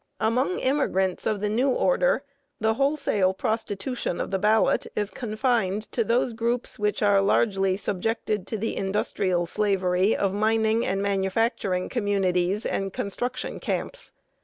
[0.19, 2.23] Among immigrants of the "new" order,
[2.59, 8.47] the wholesale prostitution of the ballot is confined to those groups which are largely subjected
[8.47, 14.11] to the industrial slavery of mining and manufacturing communities and construction camps.